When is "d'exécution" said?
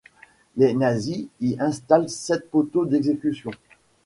2.87-3.51